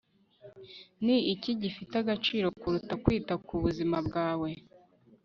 [1.05, 4.49] Ni iki gifite agaciro kuruta kwita ku buzima bwawe